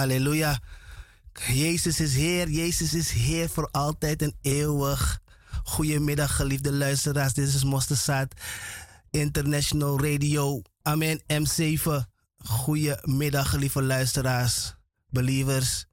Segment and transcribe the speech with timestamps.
[0.00, 0.60] Halleluja.
[1.46, 5.20] Jezus is Heer, Jezus is Heer voor altijd en eeuwig.
[5.64, 7.32] Goedemiddag, geliefde luisteraars.
[7.32, 8.34] Dit is Mosterzaad
[9.10, 10.62] International Radio.
[10.82, 11.90] Amen, M7.
[12.36, 14.74] Goedemiddag, lieve luisteraars,
[15.08, 15.86] believers.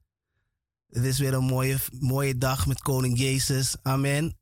[0.88, 3.76] Het is weer een mooie, mooie dag met Koning Jezus.
[3.82, 4.38] Amen.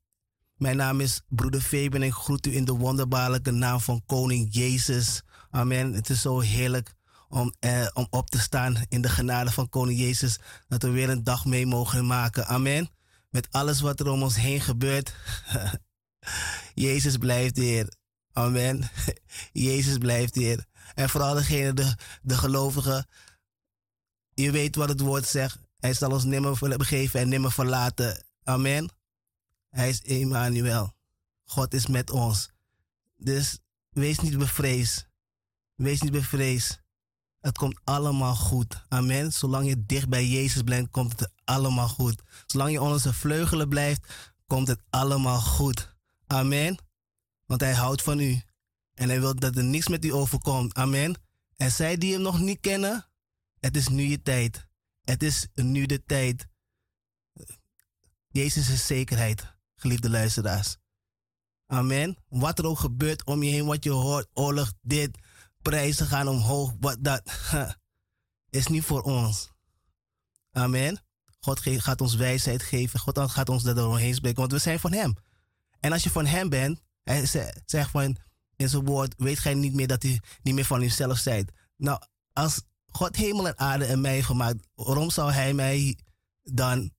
[0.57, 4.55] Mijn naam is Broeder Fabian en ik groet u in de wonderbaarlijke naam van Koning
[4.55, 5.23] Jezus.
[5.51, 5.93] Amen.
[5.93, 6.96] Het is zo heerlijk
[7.37, 10.39] om, eh, om op te staan in de genade van Koning Jezus.
[10.69, 12.47] Dat we weer een dag mee mogen maken.
[12.47, 12.91] Amen.
[13.31, 15.15] Met alles wat er om ons heen gebeurt.
[16.75, 17.95] Jezus blijft hier.
[18.33, 18.91] Amen.
[19.69, 20.65] Jezus blijft hier.
[20.95, 23.07] En vooral degene, de, de gelovigen.
[24.35, 25.59] Je weet wat het woord zegt.
[25.79, 28.25] Hij zal ons nimmer begeven en nimmer verlaten.
[28.45, 28.91] Amen.
[29.71, 30.95] Hij is Emmanuel.
[31.45, 32.51] God is met ons.
[33.17, 33.59] Dus
[33.91, 35.09] wees niet bevreesd.
[35.75, 36.85] Wees niet bevreesd.
[37.47, 38.85] Het komt allemaal goed.
[38.89, 39.33] Amen.
[39.33, 42.23] Zolang je dicht bij Jezus blijft, komt het allemaal goed.
[42.47, 45.97] Zolang je onder zijn vleugelen blijft, komt het allemaal goed.
[46.27, 46.79] Amen.
[47.45, 48.43] Want hij houdt van u.
[48.95, 50.75] En hij wil dat er niks met u overkomt.
[50.75, 51.15] Amen.
[51.57, 53.09] En zij die hem nog niet kennen,
[53.61, 54.67] het is nu je tijd.
[55.05, 56.47] Het is nu de tijd.
[58.29, 60.77] Jezus is zekerheid, geliefde luisteraars.
[61.67, 62.17] Amen.
[62.29, 65.19] Wat er ook gebeurt om je heen, wat je hoort, oorlog, dit,
[65.71, 67.23] prijzen gaan omhoog, wat dat,
[68.51, 69.51] is niet voor ons.
[70.53, 71.01] Amen.
[71.41, 73.01] God gaat ons wijsheid geven.
[73.01, 75.15] God gaat ons daar doorheen spreken, want we zijn van Hem.
[75.81, 77.27] En als je van Hem bent, hij
[77.67, 78.17] zegt van
[78.57, 81.53] in zijn woord, weet gij niet meer dat u niet meer van uzelf zijt.
[81.77, 82.01] Nou,
[82.33, 85.99] als God hemel en aarde en mij gemaakt, waarom zou Hij mij
[86.43, 86.91] dan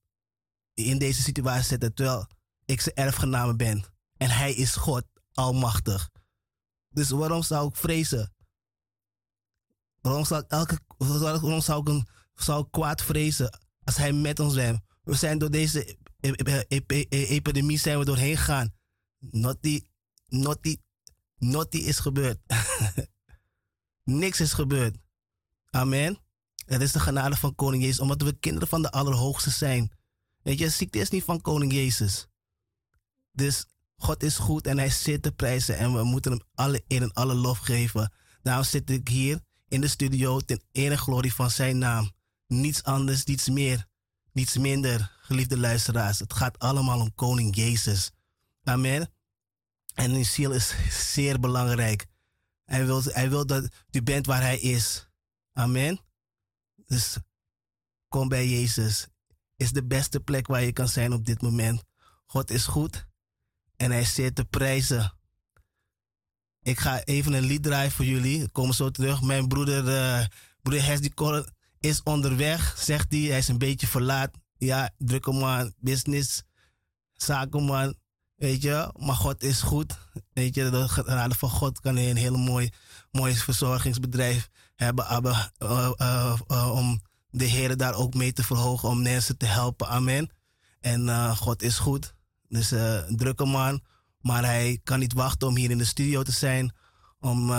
[0.74, 2.26] in deze situatie zetten terwijl
[2.64, 3.84] ik zijn erfgename ben?
[4.16, 6.10] En Hij is God, almachtig.
[6.88, 8.32] Dus waarom zou ik vrezen?
[10.00, 14.80] Waarom zou elke, waarom zou ik, een, kwaad vrezen als Hij met ons bent?
[15.02, 15.98] We zijn door deze
[17.08, 18.74] epidemie zijn we doorheen gegaan.
[19.18, 19.84] Naughty,
[21.38, 22.38] naughty is gebeurd.
[24.04, 24.96] Niks is gebeurd.
[25.70, 26.18] Amen.
[26.66, 29.92] Het is de genade van Koning Jezus, omdat we kinderen van de Allerhoogste zijn.
[30.42, 32.26] Weet je, ziekte is niet van Koning Jezus.
[33.32, 33.66] Dus
[33.96, 37.12] God is goed en hij zit te prijzen en we moeten hem alle eer en
[37.12, 38.12] alle lof geven.
[38.42, 42.12] Daarom zit ik hier in de studio ten ere glorie van zijn naam.
[42.46, 43.86] Niets anders, niets meer,
[44.32, 46.18] niets minder, geliefde luisteraars.
[46.18, 48.10] Het gaat allemaal om Koning Jezus.
[48.64, 49.12] Amen.
[49.94, 50.74] En uw ziel is
[51.12, 52.06] zeer belangrijk.
[52.64, 55.08] Hij wil, hij wil dat u bent waar hij is.
[55.52, 56.00] Amen.
[56.86, 57.16] Dus
[58.08, 59.06] kom bij Jezus.
[59.56, 61.84] Is de beste plek waar je kan zijn op dit moment.
[62.26, 63.06] God is goed
[63.76, 65.17] en hij zit te prijzen.
[66.68, 68.42] Ik ga even een lied draaien voor jullie.
[68.42, 69.22] Ik kom zo terug.
[69.22, 70.26] Mijn broeder, uh,
[70.62, 71.10] broeder Hesdy
[71.80, 73.20] is onderweg, zegt hij.
[73.20, 74.30] Hij is een beetje verlaat.
[74.58, 76.42] Ja, drukke man, business,
[77.12, 77.94] zakenman.
[78.34, 79.98] Weet je, maar God is goed.
[80.32, 82.70] Weet je, de genade van God kan hij een heel mooi,
[83.10, 85.50] mooi verzorgingsbedrijf hebben.
[85.58, 89.88] uh, uh, om de Heer daar ook mee te verhogen, om mensen te helpen.
[89.88, 90.30] Amen.
[90.80, 92.14] En God is goed.
[92.48, 92.68] Dus
[93.16, 93.82] drukke man.
[94.20, 96.72] Maar hij kan niet wachten om hier in de studio te zijn.
[97.20, 97.50] Om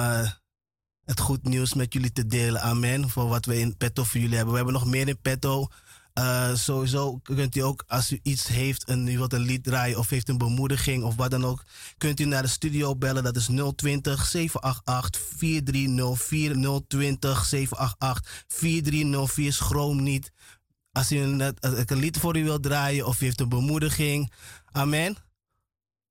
[1.05, 2.61] het goed nieuws met jullie te delen.
[2.61, 3.09] Amen.
[3.09, 4.51] Voor wat we in petto voor jullie hebben.
[4.51, 5.67] We hebben nog meer in petto.
[6.19, 9.97] Uh, sowieso kunt u ook, als u iets heeft en u wilt een lied draaien
[9.97, 11.63] of heeft een bemoediging of wat dan ook,
[11.97, 13.23] kunt u naar de studio bellen.
[13.23, 13.45] Dat is
[13.75, 16.83] 020 788 4304.
[16.87, 19.53] 020 788 4304.
[19.53, 20.31] Schroom niet.
[20.91, 24.31] Als u een, een lied voor u wilt draaien of u heeft een bemoediging.
[24.71, 25.28] Amen.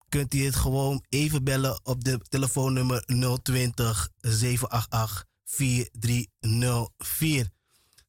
[0.09, 3.05] Kunt u het gewoon even bellen op de telefoonnummer
[3.43, 7.49] 020 788 4304.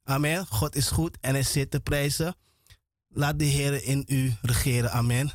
[0.04, 0.48] Amen.
[0.48, 2.36] God is goed en hij zit te prijzen.
[3.08, 4.92] Laat de Heer in u regeren.
[4.92, 5.32] Amen.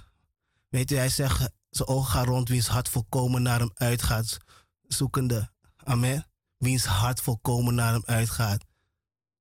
[0.69, 4.39] Weet u, hij zegt, zijn ogen gaan rond wiens hart volkomen naar hem uitgaat.
[4.83, 5.53] Zoekende.
[5.77, 6.27] Amen.
[6.57, 8.65] Wiens hart volkomen naar hem uitgaat.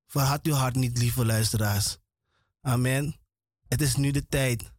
[0.08, 1.98] Verhard uw hart niet, lieve luisteraars.
[2.62, 3.16] Amen.
[3.68, 4.72] Het is nu de tijd.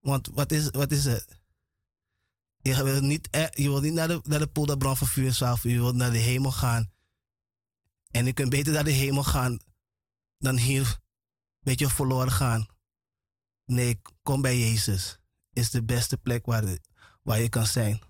[0.00, 1.39] Want wat is, wat is het?
[2.62, 5.62] Je wil niet, eh, je wilt niet naar de, naar de van vuur zelf.
[5.62, 6.90] Je wilt naar de hemel gaan.
[8.10, 9.58] En je kunt beter naar de hemel gaan
[10.38, 10.96] dan hier een
[11.60, 12.66] beetje verloren gaan.
[13.64, 15.18] Nee, kom bij Jezus.
[15.52, 16.78] Is de beste plek waar,
[17.22, 18.00] waar je kan zijn.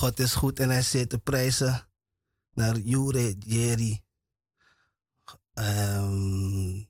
[0.00, 1.88] God is goed en hij zit te prijzen
[2.52, 4.02] naar Jure Jerry.
[5.54, 6.88] Um,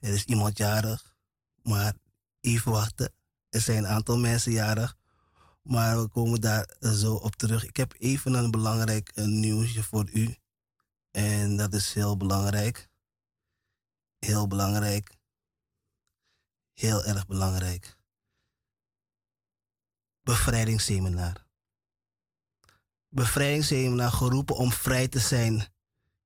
[0.00, 1.16] er is iemand jarig,
[1.62, 1.94] maar
[2.40, 3.12] even wachten.
[3.48, 4.96] Er zijn een aantal mensen jarig,
[5.62, 7.64] maar we komen daar zo op terug.
[7.64, 10.36] Ik heb even een belangrijk nieuwsje voor u.
[11.10, 12.88] En dat is heel belangrijk.
[14.18, 15.16] Heel belangrijk.
[16.74, 17.96] Heel erg belangrijk
[20.22, 21.47] bevrijdingsseminar.
[23.18, 25.66] Bevrijdingsseminar geroepen om vrij te zijn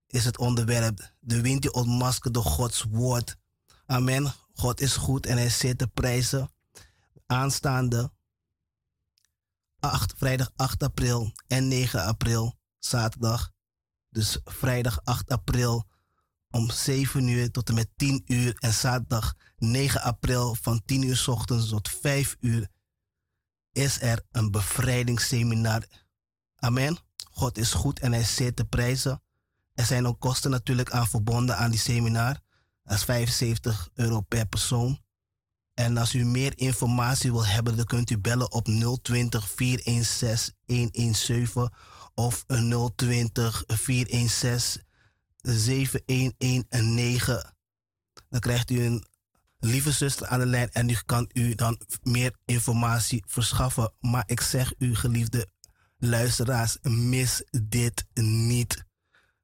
[0.07, 1.15] is het onderwerp.
[1.21, 3.37] De wind die ontmaskert door Gods woord.
[3.87, 4.33] Amen.
[4.55, 6.53] God is goed en hij zit te prijzen.
[7.27, 8.13] Aanstaande
[9.81, 13.53] 8, vrijdag 8 april en 9 april, zaterdag.
[14.09, 15.89] Dus vrijdag 8 april
[16.51, 18.57] om 7 uur tot en met 10 uur.
[18.59, 22.69] En zaterdag 9 april van 10 uur ochtends tot 5 uur
[23.73, 25.87] is er een bevrijdingsseminar.
[26.65, 26.99] Amen.
[27.31, 29.23] God is goed en hij zit te prijzen.
[29.75, 32.41] Er zijn ook kosten natuurlijk aan verbonden aan die seminar.
[32.85, 35.01] Dat is 75 euro per persoon.
[35.75, 38.67] En als u meer informatie wil hebben, dan kunt u bellen op
[39.03, 41.71] 020 416 117
[42.15, 42.45] of
[42.95, 44.83] 020 416
[45.43, 47.55] 7119.
[48.29, 49.07] Dan krijgt u een
[49.59, 53.93] lieve zuster aan de lijn en die kan u dan meer informatie verschaffen.
[54.01, 55.49] Maar ik zeg u, geliefde
[56.03, 58.85] luisteraars, mis dit niet.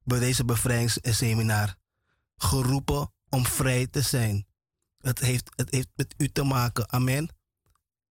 [0.04, 1.76] Bij deze bevrijdingsseminar.
[2.36, 4.46] Geroepen om vrij te zijn.
[4.98, 6.92] Het heeft, het heeft met u te maken.
[6.92, 7.28] Amen.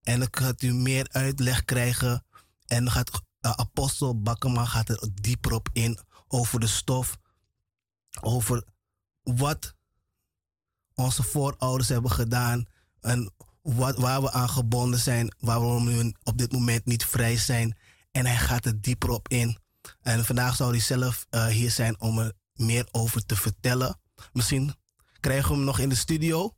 [0.04, 2.25] En dan gaat u meer uitleg krijgen.
[2.68, 3.12] En gaat
[3.42, 6.00] uh, apostel Bakkema gaat er dieper op in.
[6.27, 7.18] Over de stof.
[8.22, 8.63] Over
[9.24, 9.75] wat
[10.94, 12.66] onze voorouders hebben gedaan.
[13.01, 15.36] En wat, waar we aan gebonden zijn.
[15.39, 17.77] Waarom we op dit moment niet vrij zijn.
[18.12, 19.58] En hij gaat er dieper op in.
[20.02, 24.00] En vandaag zal hij zelf uh, hier zijn om er meer over te vertellen.
[24.34, 24.76] Misschien
[25.20, 26.56] krijgen we hem nog in de studio.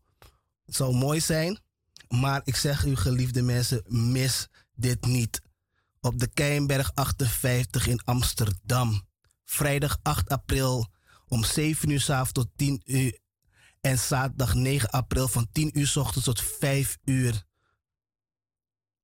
[0.65, 1.59] Het zou mooi zijn.
[2.07, 5.41] Maar ik zeg u, geliefde mensen, mis dit niet.
[6.01, 9.07] Op de Keienberg 58 in Amsterdam.
[9.45, 10.87] Vrijdag 8 april
[11.27, 13.19] om 7 uur s avonds tot 10 uur.
[13.81, 17.47] En zaterdag 9 april van 10 uur s ochtends tot 5 uur.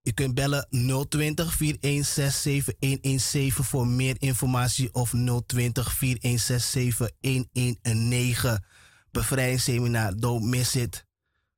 [0.06, 0.68] Je kunt bellen
[1.10, 5.14] 020 4167 117 voor meer informatie of
[5.46, 8.64] 020 4167 119.
[9.12, 11.06] Bevrijdingsseminar, don't miss it.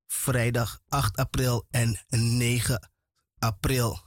[0.05, 2.89] Vrijdag 8 april en 9
[3.39, 3.99] april.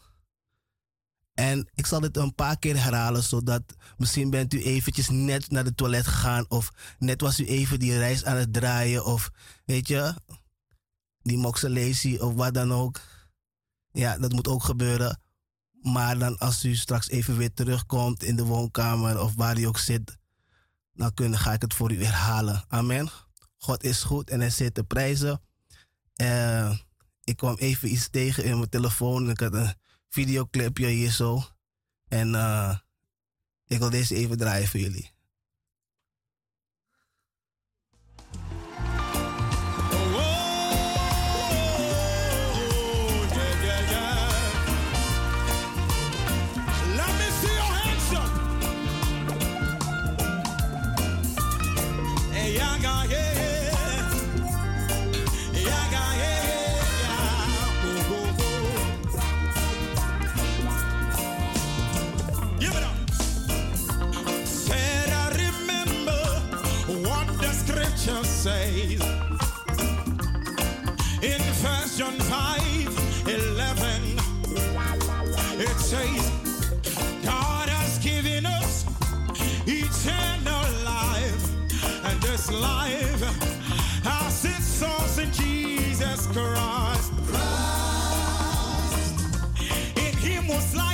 [1.35, 3.63] En ik zal dit een paar keer herhalen, zodat
[3.97, 7.99] misschien bent u eventjes net naar de toilet gegaan of net was u even die
[7.99, 9.31] reis aan het draaien of
[9.65, 10.15] weet je,
[11.23, 13.01] die moxelesie of wat dan ook.
[13.93, 15.21] Ja, dat moet ook gebeuren.
[15.83, 19.79] Maar dan als u straks even weer terugkomt in de woonkamer of waar u ook
[19.79, 20.19] zit,
[20.93, 22.65] dan kun, ga ik het voor u herhalen.
[22.69, 23.11] Amen.
[23.57, 25.41] God is goed en hij zit te prijzen.
[26.23, 26.79] Uh,
[27.25, 29.31] ik kwam even iets tegen in mijn telefoon.
[29.31, 29.75] Ik had een
[30.09, 31.43] videoclipje hier zo.
[32.09, 32.79] En uh,
[33.67, 35.11] ik wil deze even draaien voor jullie.
[68.41, 69.01] Says
[71.23, 74.19] in First John 5 11,
[75.61, 76.31] it says,
[77.23, 78.87] God has given us
[79.67, 81.51] eternal life,
[82.07, 83.21] and this life
[84.05, 87.13] has its source in Jesus Christ.
[87.29, 87.93] Christ.
[89.99, 90.90] In Him was life,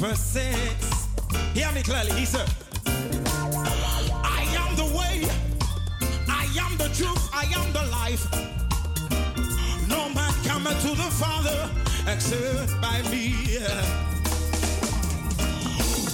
[0.00, 1.08] verse 6.
[1.52, 2.12] Hear me clearly.
[2.12, 2.48] He said,
[2.86, 5.28] I am the way,
[6.26, 8.24] I am the truth, I am the life.
[9.88, 11.68] No man cometh to the Father
[12.08, 13.34] except by me.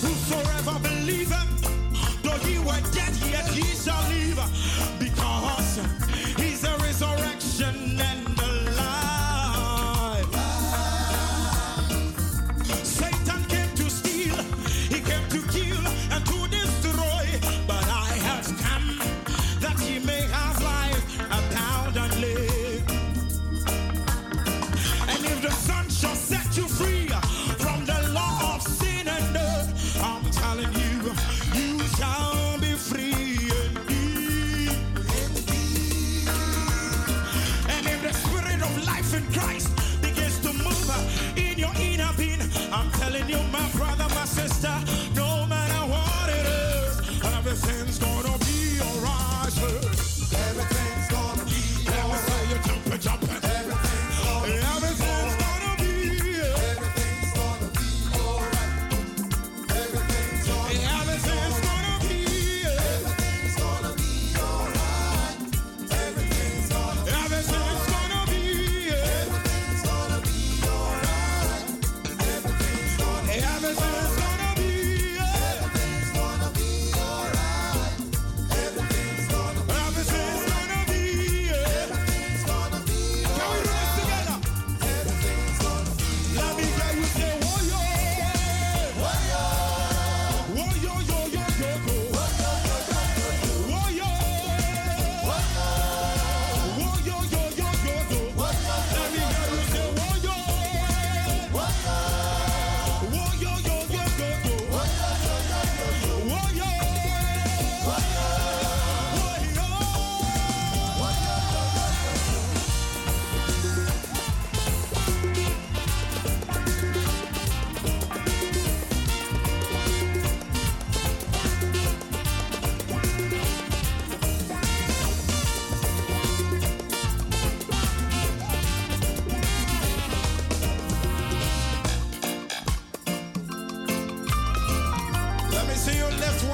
[0.03, 4.41] Whosoever believeth, though he were dead, yet he shall live,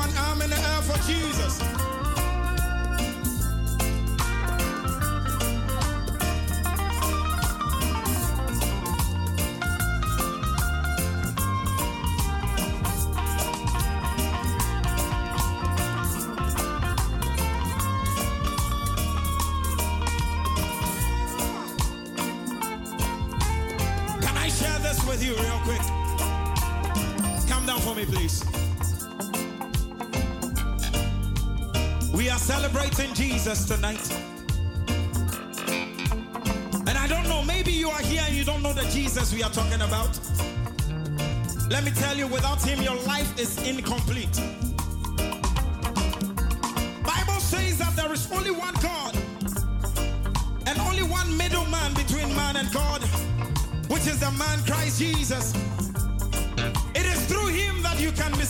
[0.03, 1.72] one arm in the air for Jesus?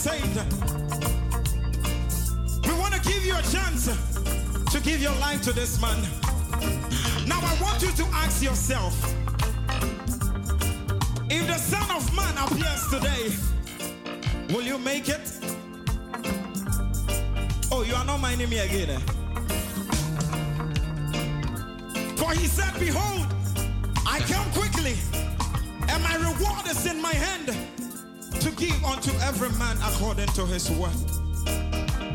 [0.03, 0.35] Saved.
[2.67, 3.87] We want to give you a chance
[4.73, 5.97] to give your life to this man.
[7.29, 8.95] Now I want you to ask yourself
[11.31, 13.31] if the Son of Man appears today,
[14.53, 15.39] will you make it?
[17.71, 18.91] Oh, you are not minding me again.
[18.91, 18.99] eh?
[22.17, 23.29] For he said, Behold,
[24.05, 24.97] I come quickly,
[25.89, 27.57] and my reward is in my hand
[28.63, 31.19] give unto every man according to his worth.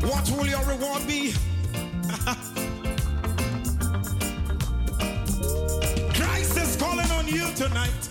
[0.02, 1.32] What will your reward be?
[6.14, 8.08] Christ is calling on you tonight.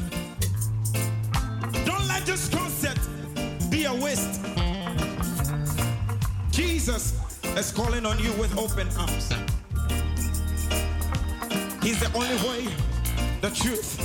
[1.84, 3.00] Don't let this concert
[3.72, 4.40] be a waste.
[6.52, 7.20] Jesus
[7.58, 9.34] is calling on you with open arms.
[11.82, 12.68] He's the only way,
[13.42, 14.00] the truth,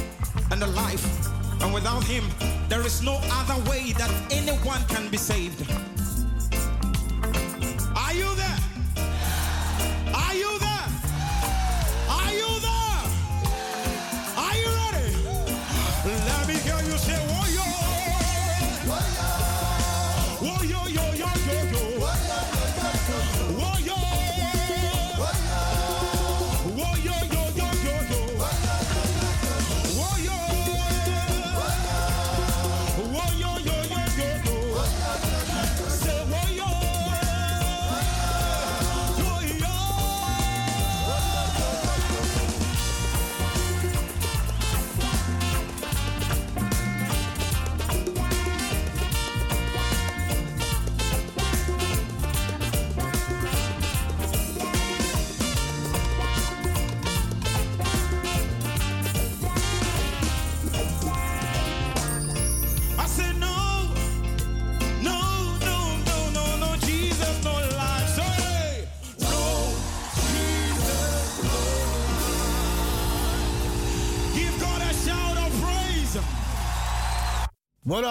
[0.50, 1.28] and the life.
[1.60, 2.24] And without him,
[2.72, 5.91] there is no other way that anyone can be saved.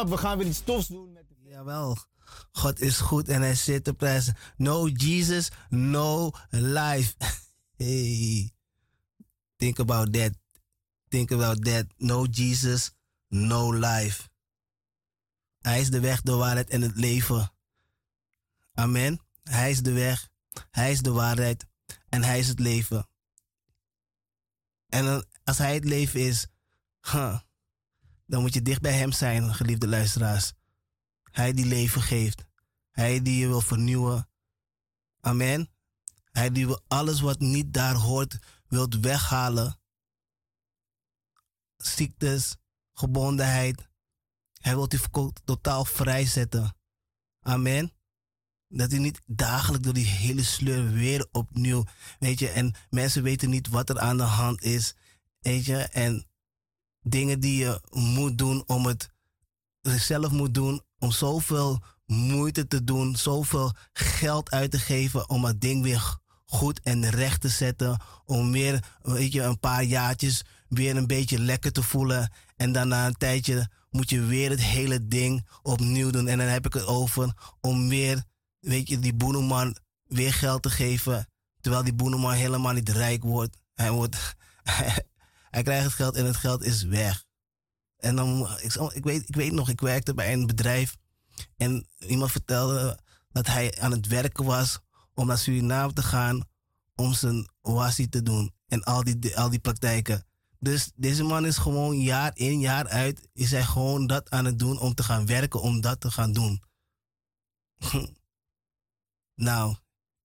[0.10, 1.98] We gaan weer iets tofs doen met Jawel.
[2.52, 4.36] God is goed en hij zit te prijzen.
[4.58, 7.16] No Jesus, no life.
[7.78, 8.54] Hey.
[9.56, 10.32] Think about that.
[11.10, 11.86] Think about that.
[11.98, 12.92] No Jesus,
[13.28, 14.30] no life.
[15.62, 17.52] Hij is de weg, de waarheid en het leven.
[18.74, 19.22] Amen.
[19.44, 20.30] Hij is de weg,
[20.72, 21.66] hij is de waarheid
[22.10, 23.08] en hij is het leven.
[24.90, 26.48] En als hij het leven is,
[27.02, 27.40] huh,
[28.32, 30.54] dan moet je dicht bij hem zijn, geliefde luisteraars.
[31.32, 32.46] Hij die leven geeft.
[32.91, 34.30] Hij die je wil vernieuwen.
[35.20, 35.70] Amen.
[36.32, 39.80] Hij die wil alles wat niet daar hoort, wilt weghalen.
[41.78, 42.56] Ziektes,
[42.94, 43.89] gebondenheid.
[44.54, 46.76] Hij wil je totaal vrijzetten.
[47.39, 47.94] Amen.
[48.67, 51.84] Dat hij niet dagelijks door die hele sleur weer opnieuw.
[52.20, 54.96] Weet je, en mensen weten niet wat er aan de hand is.
[55.39, 56.31] Weet je, en
[57.02, 59.10] dingen die je moet doen om het
[59.82, 60.82] zelf moet doen.
[61.00, 66.80] Om zoveel moeite te doen, zoveel geld uit te geven om het ding weer goed
[66.84, 68.02] en recht te zetten.
[68.26, 72.32] Om weer, weet je, een paar jaartjes weer een beetje lekker te voelen.
[72.56, 76.28] En dan na een tijdje moet je weer het hele ding opnieuw doen.
[76.28, 78.24] En dan heb ik het over om weer,
[78.60, 81.28] weet je, die boeneman weer geld te geven.
[81.62, 83.58] Terwijl die boeneman helemaal niet rijk wordt.
[83.74, 84.36] Hij, wordt
[85.52, 87.26] hij krijgt het geld en het geld is weg.
[87.98, 90.96] En dan, ik, ik, weet, ik weet nog, ik werkte bij een bedrijf.
[91.58, 93.00] En iemand vertelde
[93.32, 94.80] dat hij aan het werken was
[95.14, 96.50] om naar Suriname te gaan
[96.96, 98.54] om zijn oasie te doen.
[98.68, 100.26] En al die, al die praktijken.
[100.60, 104.60] Dus deze man is gewoon jaar in, jaar uit, is hij gewoon dat aan het
[104.60, 106.62] doen om te gaan werken, om dat te gaan doen.
[109.36, 109.76] Nou,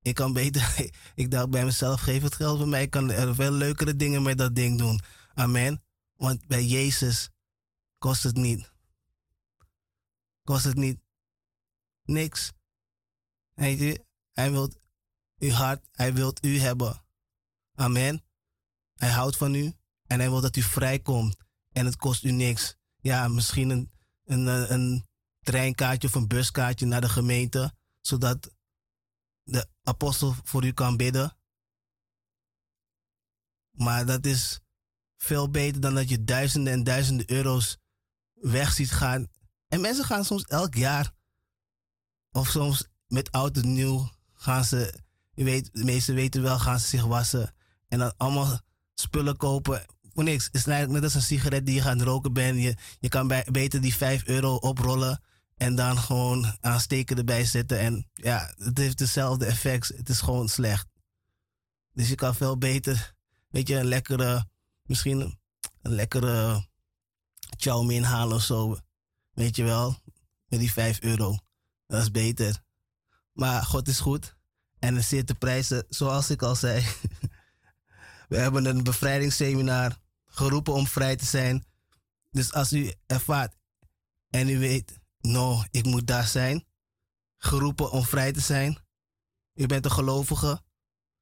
[0.03, 2.83] ik kan beter, ik dacht bij mezelf, geef het geld voor mij.
[2.83, 5.01] Ik kan er veel leukere dingen met dat ding doen.
[5.39, 5.85] Amen.
[6.15, 7.31] Want bij Jezus
[7.99, 8.73] kost het niet.
[10.43, 11.01] Kost het niet
[12.03, 12.53] niks.
[13.55, 14.73] Je, hij wil
[15.39, 17.05] uw hart, hij wil u hebben.
[17.75, 18.25] Amen.
[18.95, 19.75] Hij houdt van u
[20.07, 21.37] en hij wil dat u vrijkomt.
[21.73, 22.77] En het kost u niks.
[22.97, 23.91] Ja, misschien een,
[24.25, 25.07] een, een
[25.41, 28.55] treinkaartje of een buskaartje naar de gemeente, zodat
[29.43, 31.37] de apostel voor u kan bidden.
[33.71, 34.61] Maar dat is
[35.17, 37.79] veel beter dan dat je duizenden en duizenden euro's
[38.35, 39.27] weg ziet gaan.
[39.69, 41.13] En mensen gaan soms elk jaar,
[42.33, 44.95] of soms met oud en nieuw, gaan ze,
[45.35, 47.55] je weet, de meesten weten wel, gaan ze zich wassen.
[47.89, 48.61] En dan allemaal
[48.95, 49.85] spullen kopen
[50.17, 50.45] voor niks.
[50.45, 52.61] Het is net als een sigaret die je gaat roken bent.
[52.61, 55.21] Je, je kan beter die 5 euro oprollen
[55.57, 57.79] en dan gewoon aansteken erbij zetten.
[57.79, 59.89] En ja, het heeft hetzelfde effect.
[59.89, 60.87] Het is gewoon slecht.
[61.93, 63.15] Dus je kan veel beter,
[63.49, 64.49] weet je, een lekkere,
[64.87, 65.39] misschien
[65.83, 66.67] een lekkere
[67.57, 68.79] chow halen of zo.
[69.33, 69.97] Weet je wel,
[70.49, 71.39] met die 5 euro.
[71.87, 72.63] Dat is beter.
[73.33, 74.37] Maar God is goed.
[74.79, 76.85] En er zit de prijzen, zoals ik al zei.
[78.29, 79.97] We hebben een bevrijdingsseminar
[80.27, 81.65] geroepen om vrij te zijn.
[82.31, 83.57] Dus als u ervaart
[84.31, 86.65] en u weet, no, ik moet daar zijn,
[87.37, 88.79] geroepen om vrij te zijn.
[89.55, 90.63] U bent een gelovige.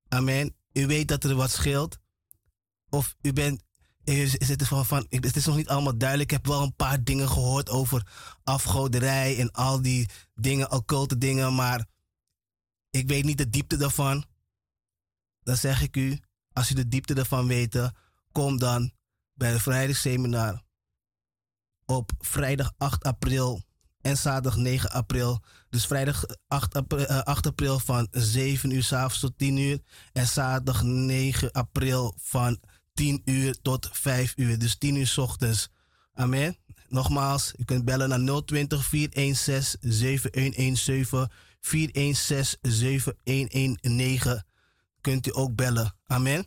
[0.08, 0.56] Amen.
[0.72, 1.98] U weet dat er wat scheelt.
[2.94, 3.62] Of u bent,
[4.04, 6.30] is het, van, van, het is nog niet allemaal duidelijk.
[6.30, 8.06] Ik heb wel een paar dingen gehoord over
[8.44, 11.86] afgoderij en al die dingen, occulte dingen, maar
[12.90, 14.24] ik weet niet de diepte daarvan.
[15.42, 16.18] Dan zeg ik u,
[16.52, 17.90] als u de diepte ervan weet,
[18.32, 18.92] kom dan
[19.32, 20.62] bij het vrijdagsseminar
[21.86, 23.62] op vrijdag 8 april
[24.00, 25.42] en zaterdag 9 april.
[25.70, 29.80] Dus vrijdag 8 april, 8 april van 7 uur s'avonds tot 10 uur.
[30.12, 32.60] En zaterdag 9 april van
[32.94, 34.58] 10 uur tot 5 uur.
[34.58, 35.68] Dus 10 uur s ochtends.
[36.12, 36.56] Amen.
[36.88, 41.28] Nogmaals, u kunt bellen naar 020 416 7117
[41.60, 44.44] 416 7119.
[45.00, 45.96] Kunt u ook bellen.
[46.06, 46.46] Amen.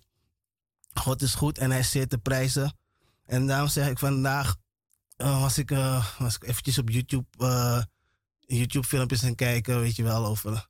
[0.93, 2.77] God is goed en hij zet de prijzen.
[3.25, 4.55] En daarom zeg ik vandaag
[5.17, 7.81] uh, was, ik, uh, was ik eventjes op YouTube, uh,
[8.39, 10.67] YouTube filmpjes aan kijken, weet je wel, over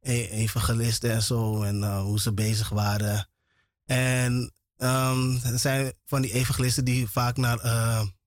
[0.00, 3.28] e-, evangelisten en zo en hoe ze bezig waren.
[3.84, 7.58] En um, er zijn van die evangelisten die vaak naar,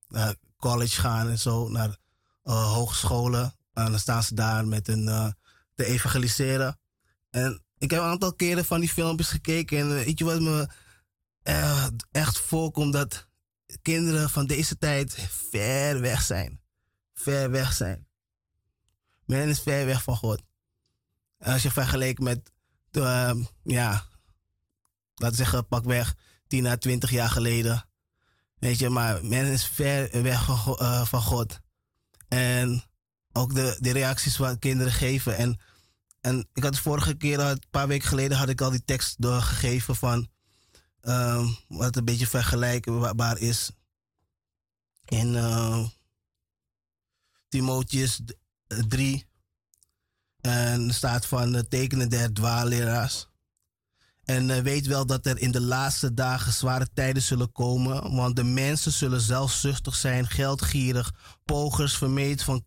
[0.08, 1.96] naar college gaan en zo, naar
[2.42, 3.54] hogescholen.
[3.72, 5.34] En dan staan ze daar met hun
[5.74, 6.78] te evangeliseren.
[7.30, 10.68] En ik heb een aantal keren van die filmpjes gekeken en weet je wat me
[12.10, 13.28] echt voorkomt dat
[13.82, 16.60] kinderen van deze tijd ver weg zijn.
[17.14, 18.06] Ver weg zijn.
[19.24, 20.42] Men is ver weg van God.
[21.38, 22.52] Als je vergelijkt met,
[22.92, 24.06] uh, ja,
[25.14, 26.14] laten we zeggen, pak weg
[26.48, 27.88] 10 à 20 jaar geleden.
[28.58, 31.60] Weet je, maar men is ver weg van, uh, van God.
[32.28, 32.82] En
[33.32, 35.36] ook de, de reacties wat kinderen geven.
[35.36, 35.60] En,
[36.20, 39.96] en ik had vorige keer, een paar weken geleden, had ik al die tekst doorgegeven
[39.96, 40.28] van
[41.02, 43.70] uh, wat een beetje vergelijkbaar is.
[45.04, 45.86] In uh,
[47.48, 48.20] Timotheus
[48.66, 49.26] 3.
[50.40, 53.28] En staat van de tekenen der dwaalleraars.
[54.28, 58.14] En uh, weet wel dat er in de laatste dagen zware tijden zullen komen.
[58.14, 61.12] Want de mensen zullen zelfzuchtig zijn, geldgierig,
[61.44, 62.64] pogers, vermeet van,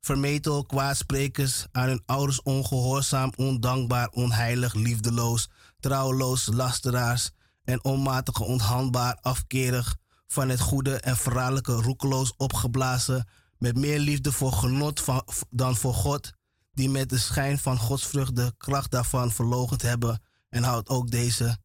[0.00, 5.48] vermetel, kwaadsprekers, aan hun ouders ongehoorzaam, ondankbaar, onheilig, liefdeloos,
[5.80, 7.30] trouweloos, lasteraars
[7.64, 9.96] en onmatige, onhandbaar, afkerig,
[10.26, 15.04] van het goede en verraderlijke roekeloos opgeblazen, met meer liefde voor genot
[15.50, 16.32] dan voor God,
[16.72, 20.20] die met de schijn van godsvrucht de kracht daarvan verlogend hebben
[20.52, 21.58] en houdt ook deze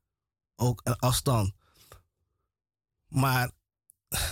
[0.55, 1.53] ook een afstand.
[3.07, 3.51] Maar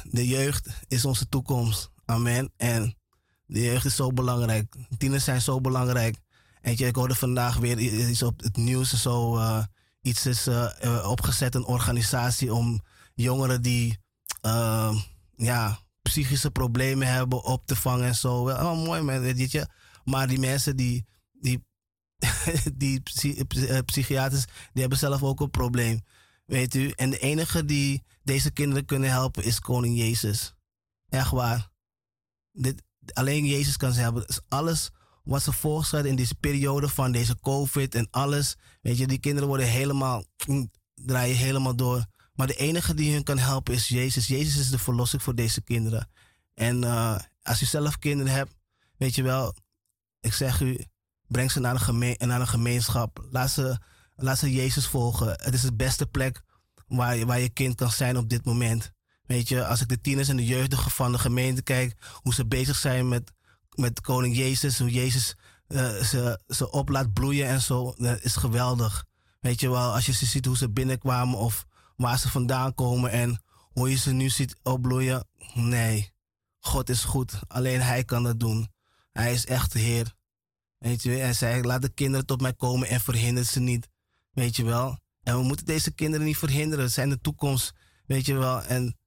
[0.04, 1.92] de jeugd is onze toekomst.
[2.06, 2.52] Amen.
[2.58, 2.98] En
[3.46, 4.76] de jeugd is zo belangrijk.
[4.98, 6.18] Tieners zijn zo belangrijk.
[6.62, 9.02] En ik hoorde vandaag weer iets op het nieuws.
[9.02, 9.64] Zo, uh,
[10.02, 12.82] iets is uh, opgezet, een organisatie om
[13.14, 13.98] jongeren die
[14.46, 15.02] uh,
[15.36, 18.46] ja, psychische problemen hebben op te vangen en zo.
[18.46, 19.68] Wel, oh, mooi man, weet.
[20.04, 21.66] Maar die mensen die, die,
[22.74, 23.02] die
[23.38, 26.02] eh, psychiaters, die hebben zelf ook een probleem.
[26.46, 26.90] Weet u?
[26.90, 30.54] En de enige die deze kinderen kunnen helpen is koning Jezus.
[31.10, 31.70] Echt waar.
[32.52, 34.28] Dit, alleen Jezus kan ze helpen.
[34.28, 34.92] Dus alles
[35.24, 38.56] wat ze voorstellen in deze periode van deze COVID en alles.
[38.82, 40.24] Weet je, die kinderen worden helemaal,
[40.94, 42.06] draaien helemaal door.
[42.34, 44.28] Maar de enige die hun kan helpen is Jezus.
[44.28, 46.10] Jezus is de verlossing voor deze kinderen.
[46.54, 48.56] En uh, als u zelf kinderen hebt,
[48.98, 49.56] weet je wel,
[50.20, 50.86] ik zeg u,
[51.28, 53.28] Breng ze naar een, naar een gemeenschap.
[53.30, 53.78] Laat ze,
[54.16, 55.28] laat ze Jezus volgen.
[55.28, 56.42] Het is de beste plek
[56.88, 58.92] waar je, waar je kind kan zijn op dit moment.
[59.26, 62.46] Weet je, als ik de tieners en de jeugdigen van de gemeente kijk, hoe ze
[62.46, 63.32] bezig zijn met,
[63.76, 65.36] met koning Jezus, hoe Jezus
[65.68, 69.06] uh, ze, ze op laat bloeien en zo, dat is geweldig.
[69.40, 71.66] Weet je wel, als je ze ziet hoe ze binnenkwamen of
[71.98, 75.28] waar ze vandaan komen en hoe je ze nu ziet opbloeien.
[75.54, 76.14] Nee,
[76.60, 77.40] God is goed.
[77.48, 78.68] Alleen Hij kan dat doen.
[79.12, 80.14] Hij is echt de Heer.
[80.86, 83.90] Weet je, en zei, laat de kinderen tot mij komen en verhinder ze niet.
[84.32, 85.00] Weet je wel.
[85.24, 86.86] En we moeten deze kinderen niet verhinderen.
[86.86, 87.74] Het zijn de toekomst.
[88.06, 88.62] Weet je wel.
[88.62, 88.98] En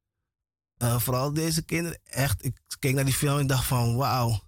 [0.79, 4.41] uh, vooral deze kinderen, echt, ik keek naar die film en dacht van, wauw.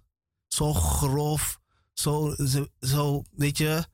[0.47, 1.59] Zo grof.
[1.93, 2.35] Zo,
[2.79, 3.85] zo weet je,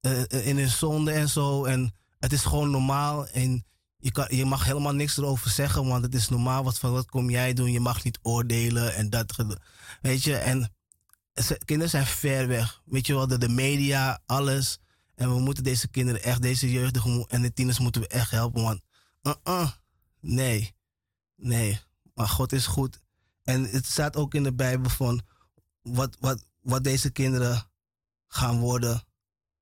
[0.00, 1.64] uh, in hun zonde en zo.
[1.64, 3.26] En het is gewoon normaal.
[3.26, 6.64] En je, kan, je mag helemaal niks erover zeggen, want het is normaal.
[6.64, 7.72] Wat, wat kom jij doen?
[7.72, 9.44] Je mag niet oordelen en dat.
[10.00, 10.74] Weet je, en
[11.64, 12.82] kinderen zijn ver weg.
[12.84, 14.78] Weet je wel, de, de media, alles.
[15.14, 18.62] En we moeten deze kinderen echt, deze jeugdigen en de tieners moeten we echt helpen.
[18.62, 18.82] Want,
[19.22, 19.70] uh -uh,
[20.20, 20.74] nee,
[21.36, 21.80] nee.
[22.14, 23.00] Maar God is goed.
[23.42, 25.22] En het staat ook in de Bijbel van
[25.82, 27.70] wat, wat, wat deze kinderen
[28.28, 29.04] gaan worden.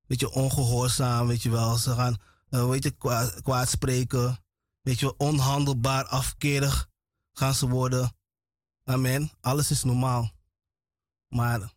[0.07, 1.77] Weet je, ongehoorzaam, weet je wel.
[1.77, 2.17] Ze gaan,
[2.51, 2.91] uh, weet je,
[3.43, 4.45] kwaad, spreken.
[4.81, 6.89] Weet je onhandelbaar, afkerig
[7.33, 8.17] gaan ze worden.
[8.85, 9.31] Amen.
[9.41, 10.33] Alles is normaal.
[11.31, 11.75] Maar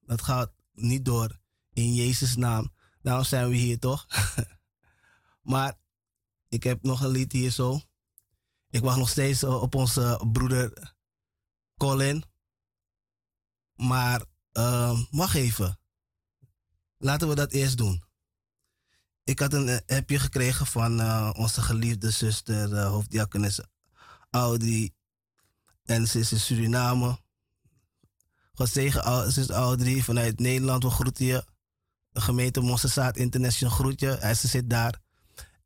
[0.00, 1.40] dat gaat niet door.
[1.72, 2.72] In Jezus' naam.
[3.02, 4.06] Daarom zijn we hier toch?
[5.52, 5.78] maar
[6.48, 7.80] ik heb nog een lied hier zo.
[8.70, 10.94] Ik wacht nog steeds eh, op onze broeder
[11.76, 12.24] Colin.
[13.74, 15.78] Maar uh, wacht even.
[16.98, 18.04] Laten we dat eerst doen.
[19.24, 23.38] Ik had een eh, appje gekregen van uh, onze geliefde zuster, uh,
[24.30, 24.94] Audrey.
[25.84, 27.18] En ze is in Suriname.
[28.54, 30.82] God zegen, zuster Audrey vanuit Nederland.
[30.82, 31.44] We groeten je.
[32.08, 34.16] De gemeente Mossesaat International groet je.
[34.20, 35.00] Hij zit daar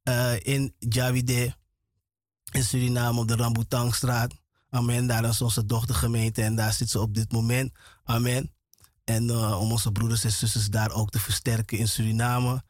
[0.05, 1.57] uh, in Javide
[2.53, 4.35] in Suriname op de Rambutangstraat.
[4.71, 5.07] Amen.
[5.07, 7.73] Daar is onze dochtergemeente en daar zit ze op dit moment.
[8.05, 8.53] Amen.
[9.05, 12.63] En uh, om onze broeders en zusters daar ook te versterken in Suriname.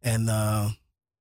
[0.00, 0.70] En uh,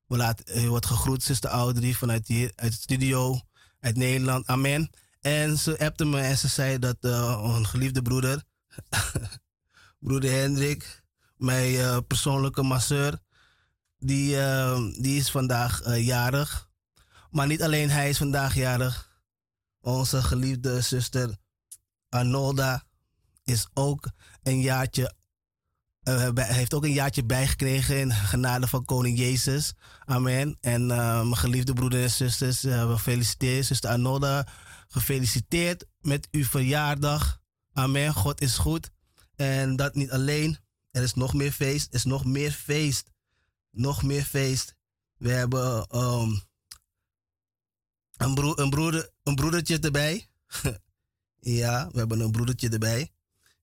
[0.06, 3.40] we laten, je wordt gegroet, zuster Audrey, vanuit hier, uit de studio,
[3.80, 4.48] uit Nederland.
[4.48, 4.90] Amen.
[5.28, 8.44] En ze appte me en ze zei dat uh, een geliefde broeder,
[10.08, 11.04] broeder Hendrik,
[11.38, 13.20] mijn persoonlijke masseur,
[14.00, 14.38] die,
[15.02, 16.70] die is vandaag jarig.
[17.32, 19.22] Maar niet alleen hij is vandaag jarig.
[19.82, 21.36] Onze geliefde zuster
[22.10, 22.84] Arnolda
[23.44, 24.10] is ook
[24.44, 25.14] een jaartje,
[26.36, 29.74] heeft ook een jaartje bijgekregen in genade van koning Jezus.
[30.06, 30.58] Amen.
[30.62, 34.48] En mijn geliefde broeders en zusters, we feliciteren zuster Arnolda.
[34.88, 37.42] Gefeliciteerd met uw verjaardag.
[37.74, 38.14] Amen.
[38.14, 38.92] God is goed.
[39.36, 40.58] En dat niet alleen.
[40.92, 41.88] Er is nog meer feest.
[41.88, 43.12] Er is nog meer feest.
[43.72, 44.76] Nog meer feest.
[45.18, 46.42] We hebben um,
[48.18, 50.28] een, broer, een, broeder, een broedertje erbij.
[51.40, 53.12] ja, we hebben een broedertje erbij.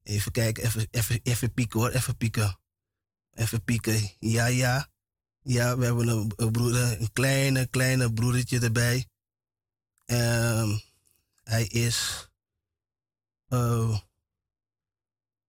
[0.02, 2.58] Even kijken, even, even, even pieken hoor, even pieken.
[3.32, 4.10] Even pieken.
[4.18, 4.92] Ja, ja.
[5.42, 9.06] Ja, we hebben een, broeder, een kleine, kleine broedertje erbij.
[10.06, 10.80] Um,
[11.44, 12.28] hij is
[13.48, 13.98] uh,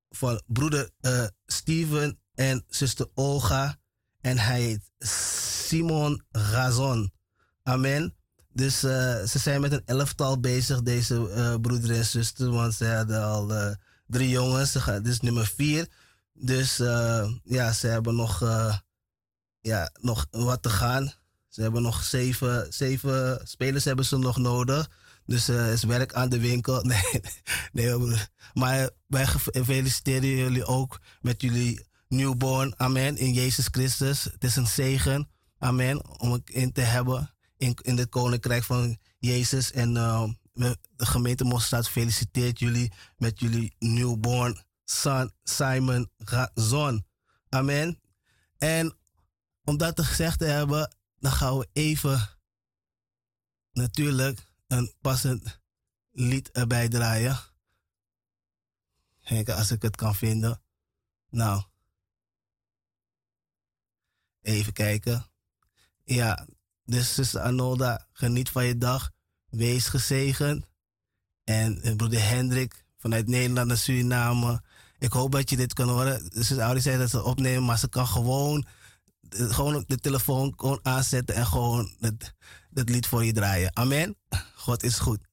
[0.09, 3.77] van broeder uh, Steven en zuster Olga.
[4.21, 4.91] En hij heet
[5.67, 7.13] Simon Razon.
[7.63, 8.15] Amen.
[8.49, 12.51] Dus uh, ze zijn met een elftal bezig, deze broeder en zuster.
[12.51, 13.75] Want ze hadden al
[14.07, 14.71] drie jongens.
[14.71, 15.87] Dit is nummer vier.
[16.33, 18.77] Dus uh, ja, ze hebben nog, uh,
[19.61, 21.13] ja, nog wat te gaan.
[21.47, 24.89] Ze hebben nog zeven, zeven spelers hebben ze nog nodig.
[25.25, 26.83] Dus uh, is werk aan de winkel.
[27.71, 28.17] Nee, nee,
[28.53, 29.27] maar wij
[29.65, 32.79] feliciteren jullie ook met jullie newborn.
[32.79, 33.17] Amen.
[33.17, 34.23] In Jezus Christus.
[34.23, 35.29] Het is een zegen.
[35.57, 36.19] Amen.
[36.19, 39.71] Om het in te hebben in, in het koninkrijk van Jezus.
[39.71, 47.05] En de gemeente Mosstad feliciteert jullie met jullie newborn son Simon Razon.
[47.49, 47.99] Amen.
[48.57, 48.97] En
[49.63, 52.29] om dat gezegd te hebben, dan gaan we even
[53.71, 55.61] natuurlijk een passend
[56.11, 57.37] lied erbij draaien.
[59.23, 60.61] Kijken als ik het kan vinden.
[61.29, 61.63] Nou.
[64.41, 65.25] Even kijken.
[66.03, 66.47] Ja,
[66.83, 69.11] dus zuster Anolda, geniet van je dag.
[69.49, 70.65] Wees gezegend.
[71.43, 74.63] En eh, broeder Hendrik vanuit Nederland naar Suriname.
[74.97, 76.29] Ik hoop dat je dit kan horen.
[76.29, 78.65] De ouders zei dat ze opnemen, maar ze kan gewoon,
[79.29, 82.33] eh, gewoon de telefoon aanzetten en gewoon het,
[82.75, 83.75] dat lied voor je draaien.
[83.75, 84.17] Amen.
[84.55, 85.27] God is goed.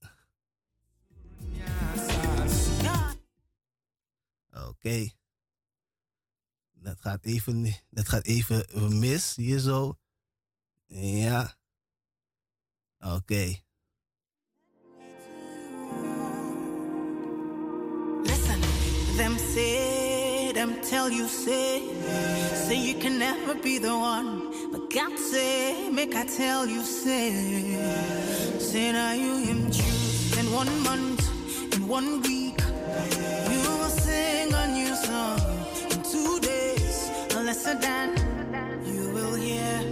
[4.68, 5.10] Oké.
[6.72, 9.98] Dat gaat even, dat gaat even mis, hier zo.
[10.86, 11.56] Ja.
[12.98, 13.14] Oké.
[13.14, 13.64] Okay.
[19.16, 20.01] Them say
[20.66, 21.82] them tell you, say,
[22.54, 24.30] say you can never be the one.
[24.70, 27.30] But God say, make I tell you, say,
[28.58, 31.22] say now you him choose in one month,
[31.74, 32.60] in one week.
[33.52, 35.40] You will sing a new song
[35.90, 38.08] in two days, lesser than
[38.86, 39.91] you will hear.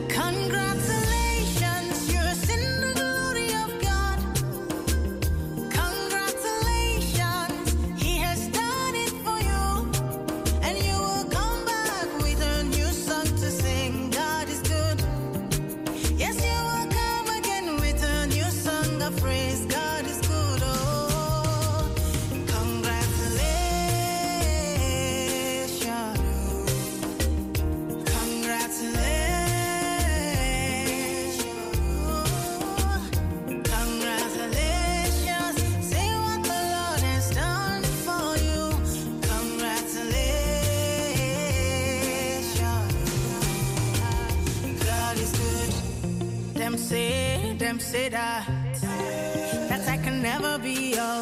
[47.70, 48.44] them say that,
[49.68, 51.19] that I can never be yours.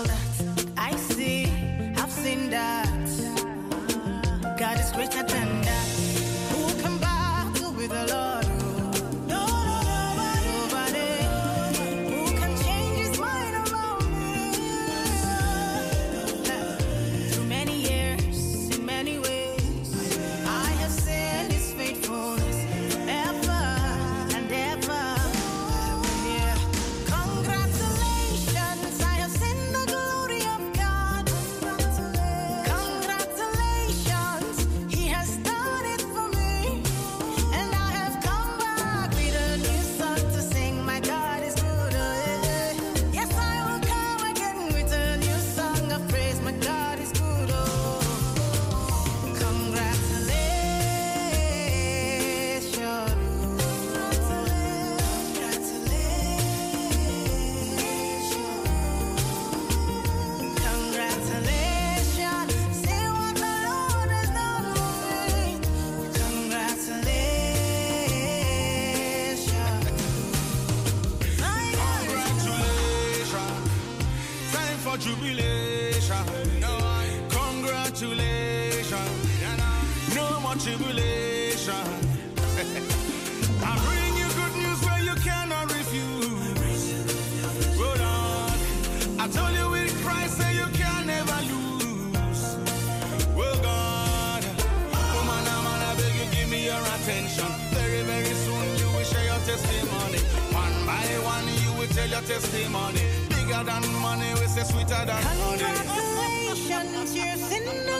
[102.19, 103.01] your testimony.
[103.29, 105.63] Bigger than money, we say sweeter than honey.
[105.63, 107.98] Congratulations, you're sinner.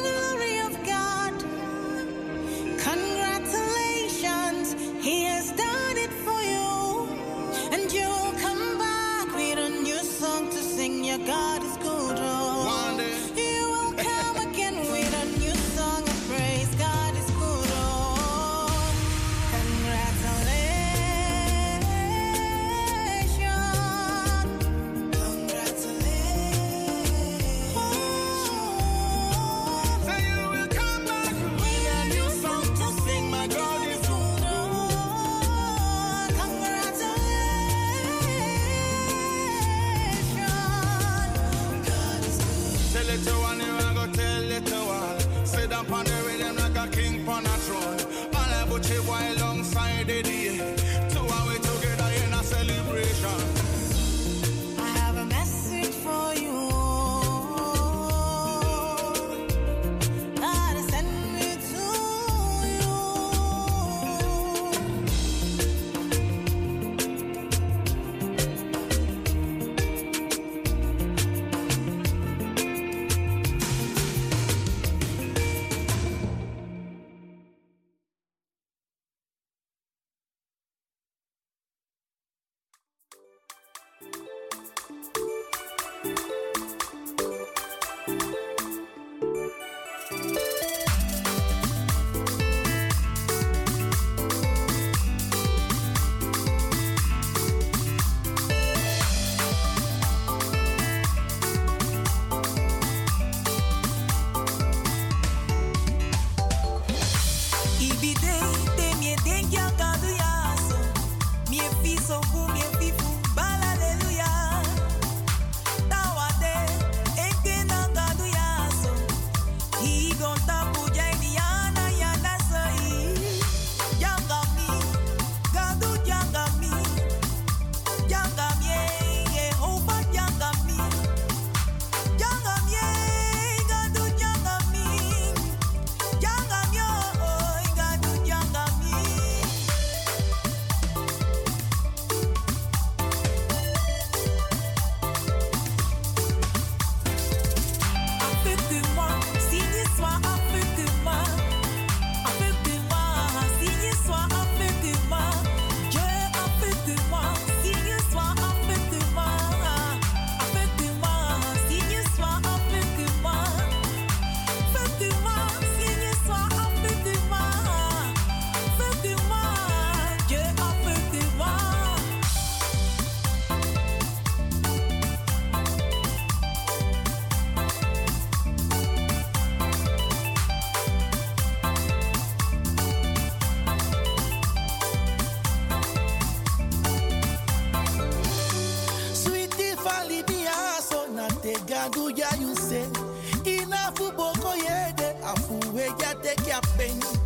[196.59, 197.18] Halleluja.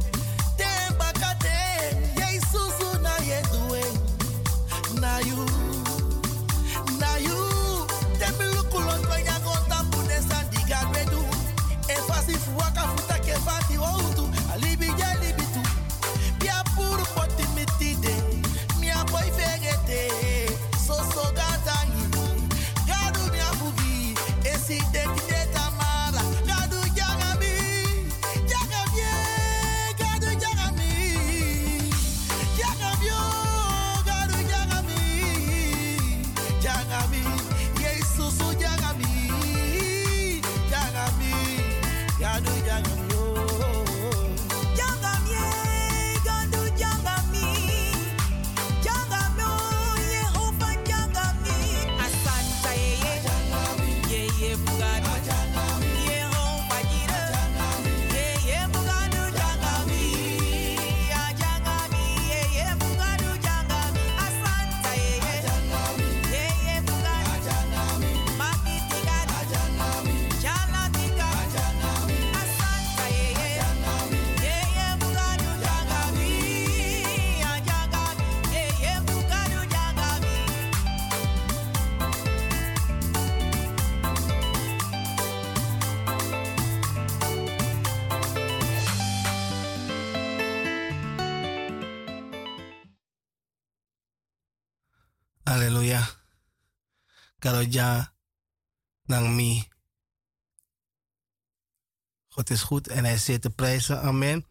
[102.28, 104.02] God is goed en hij zit te prijzen.
[104.02, 104.46] Amen.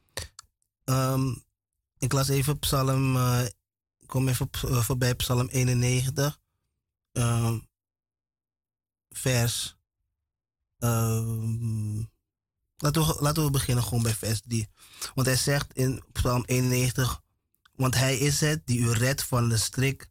[0.86, 1.44] Um,
[1.98, 3.46] ik las even Psalm, uh,
[4.06, 6.40] kom even uh, voorbij Psalm 91,
[7.12, 7.68] um,
[9.10, 9.78] vers.
[10.78, 12.12] Um,
[12.78, 14.68] laten, we, laten we beginnen gewoon bij vers 3.
[15.14, 17.22] Want hij zegt in Psalm 91,
[17.76, 20.10] want hij is het die u redt van de strik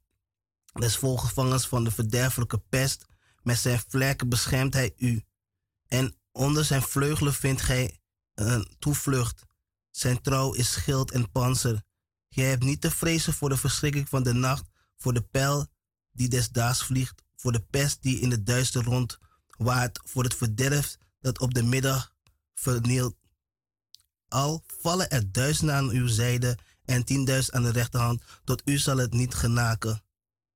[0.72, 3.06] des volgevangers van de verderfelijke pest.
[3.42, 5.24] Met zijn vlekken beschermt hij u.
[5.86, 8.00] En onder zijn vleugelen vindt gij
[8.34, 9.46] een toevlucht.
[9.90, 11.82] Zijn trouw is schild en panzer.
[12.28, 15.66] Gij hebt niet te vrezen voor de verschrikking van de nacht, voor de pijl
[16.12, 20.96] die des daags vliegt, voor de pest die in de duister rondwaart, voor het verderf
[21.20, 22.14] dat op de middag
[22.54, 23.16] vernielt.
[24.28, 28.96] Al vallen er duizenden aan uw zijde en tienduizend aan de rechterhand, tot u zal
[28.96, 30.02] het niet genaken.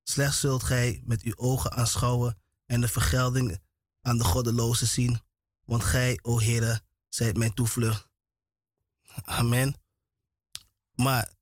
[0.05, 3.59] Slechts zult gij met uw ogen aanschouwen en de vergelding
[4.01, 5.21] aan de goddelozen zien.
[5.65, 8.09] Want gij, o Heere, zijt mijn toevlucht.
[9.25, 9.75] Amen.
[10.95, 11.33] Maar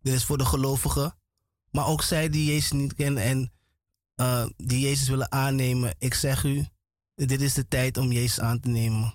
[0.00, 1.18] dit is voor de gelovigen.
[1.70, 3.52] Maar ook zij die Jezus niet kennen en
[4.16, 5.94] uh, die Jezus willen aannemen.
[5.98, 6.66] Ik zeg u,
[7.14, 9.14] dit is de tijd om Jezus aan te nemen.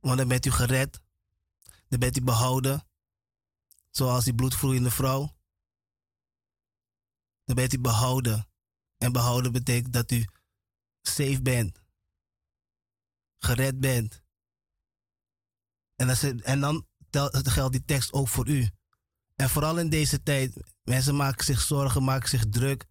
[0.00, 1.00] Want dan bent u gered.
[1.88, 2.86] Dan bent u behouden.
[3.90, 5.34] Zoals die bloedvloeiende vrouw
[7.54, 8.48] dan bent u behouden.
[8.98, 10.24] En behouden betekent dat u
[11.02, 11.80] safe bent.
[13.38, 14.22] Gered bent.
[15.96, 16.86] En, en dan
[17.30, 18.70] geldt die tekst ook voor u.
[19.34, 22.86] En vooral in deze tijd, mensen maken zich zorgen, maken zich druk.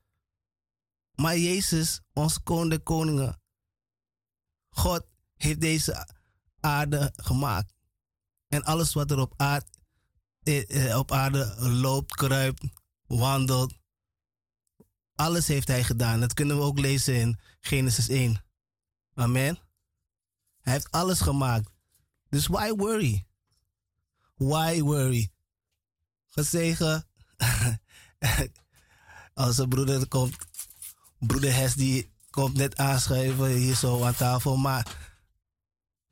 [1.15, 3.41] Maar Jezus, onze koning de koningen,
[4.69, 6.07] God heeft deze
[6.59, 7.73] aarde gemaakt.
[8.47, 9.57] En alles wat er op eh,
[10.89, 12.63] eh, op aarde loopt, kruipt,
[13.07, 13.80] wandelt,
[15.21, 16.19] Alles heeft hij gedaan.
[16.19, 18.43] Dat kunnen we ook lezen in Genesis 1.
[19.13, 19.59] Amen.
[20.61, 21.69] Hij heeft alles gemaakt.
[22.29, 23.25] Dus why worry?
[24.35, 25.31] Why worry?
[26.25, 27.07] Gezegen.
[29.33, 30.35] Als een broeder komt,
[31.19, 35.13] broeder Hes die komt net aanschuiven hier zo aan tafel, maar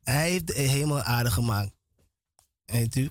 [0.03, 1.71] hij heeft de hemel aarde gemaakt.
[2.65, 3.09] Weet u?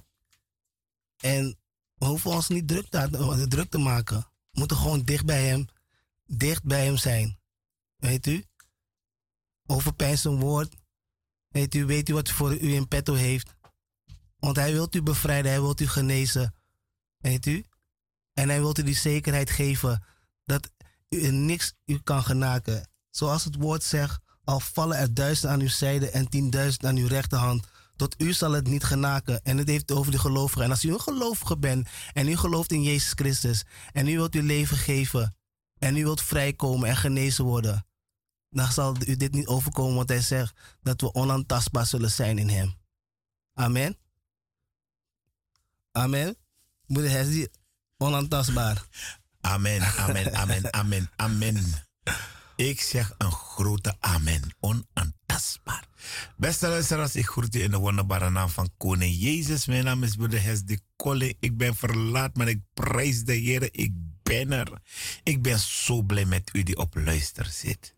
[1.16, 1.58] En
[1.94, 2.86] we hoeven ons niet druk
[3.48, 4.18] druk te maken.
[4.50, 5.68] We moeten gewoon dicht bij hem,
[6.28, 7.38] dicht bij hem zijn.
[7.96, 8.44] Weet u?
[9.66, 10.76] Overpijn zijn woord.
[11.48, 13.54] Weet u, weet u wat voor u in petto heeft?
[14.38, 16.54] Want hij wilt u bevrijden, hij wilt u genezen.
[17.16, 17.64] Weet u?
[18.32, 20.04] En hij wilt u die zekerheid geven
[20.44, 20.70] dat
[21.08, 22.90] u niks u kan genaken.
[23.10, 27.06] Zoals het woord zegt, al vallen er duizend aan uw zijde en tienduizend aan uw
[27.06, 27.66] rechterhand.
[27.96, 29.42] Tot u zal het niet genaken.
[29.42, 30.64] En het heeft over de gelovigen.
[30.64, 34.34] En als u een gelovige bent en u gelooft in Jezus Christus en u wilt
[34.34, 35.37] uw leven geven
[35.78, 37.86] en u wilt vrijkomen en genezen worden,
[38.50, 42.48] dan zal u dit niet overkomen, want hij zegt dat we onaantastbaar zullen zijn in
[42.48, 42.74] hem.
[43.54, 43.96] Amen.
[45.92, 46.36] Amen.
[46.86, 47.46] Moeder Hesdy,
[47.96, 48.86] onaantastbaar.
[49.40, 51.86] Amen, amen, amen, amen, amen.
[52.56, 55.88] Ik zeg een grote amen, onaantastbaar.
[56.36, 59.66] Beste luisteraars, ik groet u in de wonderbare naam van Koning Jezus.
[59.66, 61.36] Mijn naam is Broeder Hesdy Kolle.
[61.40, 63.68] Ik ben verlaat, maar ik prijs de Heer.
[63.72, 63.92] Ik
[64.28, 64.72] ben er.
[65.22, 67.94] Ik ben zo blij met u die op luister zit.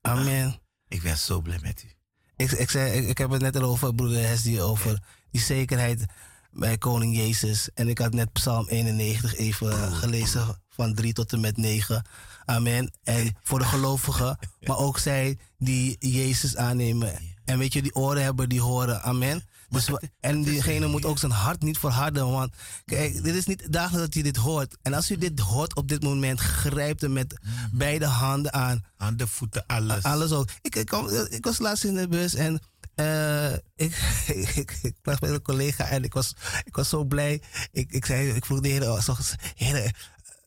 [0.00, 0.60] Amen.
[0.88, 1.88] Ik ben zo blij met u.
[2.36, 6.04] Ik, ik, zei, ik, ik heb het net al over, broeder Hesdy, over die zekerheid
[6.50, 7.72] bij Koning Jezus.
[7.74, 12.06] En ik had net Psalm 91 even gelezen, van 3 tot en met 9.
[12.44, 12.92] Amen.
[13.02, 17.36] En voor de gelovigen, maar ook zij die Jezus aannemen.
[17.48, 19.02] En weet je, die oren hebben, die horen.
[19.02, 19.42] Amen.
[19.68, 22.30] Dus, we- en diegene moet ook zijn hart niet verharden.
[22.30, 22.52] Want
[22.84, 24.76] kijk, dit is niet dagelijks dat je dit hoort.
[24.82, 27.38] En als u dit hoort op dit moment, grijpt hem met
[27.72, 28.84] beide handen aan.
[28.96, 30.02] Handen, voeten, alles.
[30.02, 30.48] Alles ook.
[30.62, 30.92] Ik, ik,
[31.28, 32.60] ik was laatst in de bus en
[32.94, 33.94] eh, ik,
[34.54, 36.34] ik, ik, was met een collega en ik was,
[36.64, 37.42] ik was zo blij.
[37.72, 39.16] Ik, ik zei, ik vroeg de heer, oh, zo,
[39.54, 39.94] heer,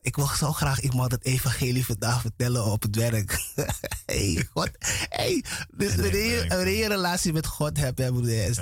[0.02, 3.40] ik wil zo graag iemand het evangelie vandaag vertellen op het werk.
[4.06, 4.70] hey, God.
[5.08, 5.44] Hey,
[5.76, 8.54] dus een relatie met God hebt, hè, broeder,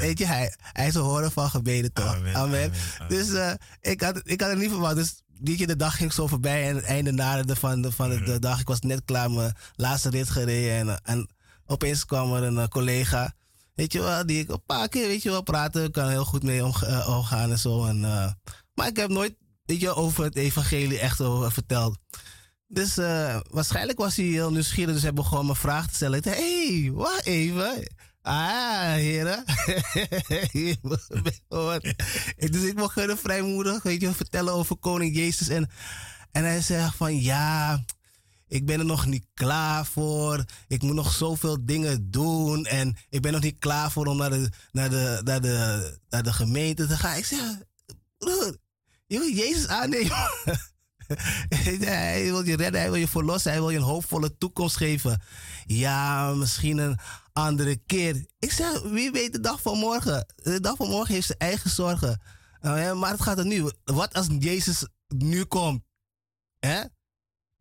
[0.00, 2.14] weet je, hij, hij is een horen van gebeden, toch?
[2.14, 2.64] Amen, Amen.
[2.64, 3.08] amen, amen.
[3.08, 4.94] Dus eh, ik, had, ik had het niet verwacht.
[4.94, 8.08] Dus weet je, de dag ging zo voorbij en het einde naderde van, de, van
[8.08, 8.60] de, de dag.
[8.60, 11.28] Ik was net klaar mijn laatste rit gereden en, en
[11.66, 13.34] opeens kwam er een eh, collega.
[13.74, 15.84] Weet je wel, die ik een paar keer, weet je wel, praten.
[15.84, 17.84] Ik kan heel goed mee eh, omgaan en zo.
[17.84, 18.00] En,
[18.74, 19.34] maar ik heb nooit,
[19.94, 21.98] over het evangelie echt over verteld.
[22.68, 26.22] Dus eh, waarschijnlijk was hij heel nieuwsgierig, dus hij begon me vragen te stellen.
[26.24, 27.86] Hé, hey, wacht even.
[28.22, 29.44] Ah, heren.
[32.36, 35.48] Dus ik mocht hem vrijmoedig, weet je, vertellen over koning Jezus.
[35.48, 35.70] En,
[36.32, 37.84] en hij zegt van, ja,
[38.48, 40.44] ik ben er nog niet klaar voor.
[40.68, 42.64] Ik moet nog zoveel dingen doen.
[42.64, 46.22] En ik ben nog niet klaar voor om naar de, naar de, naar de, naar
[46.22, 47.16] de gemeente te gaan.
[47.16, 47.40] Ik zeg,
[49.12, 50.10] je wil Jezus aannemen.
[51.84, 55.22] hij wil je redden, hij wil je verlossen, hij wil je een hoopvolle toekomst geven.
[55.66, 56.98] Ja, misschien een
[57.32, 58.26] andere keer.
[58.38, 60.26] Ik zeg, wie weet de dag van morgen?
[60.36, 62.22] De dag van morgen heeft zijn eigen zorgen.
[62.60, 63.70] Ja, maar het gaat er nu.
[63.84, 65.82] Wat als Jezus nu komt?
[66.58, 66.82] Hè?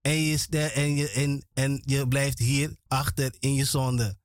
[0.02, 4.18] En, je, en, je, en, en je blijft hier achter in je zonde.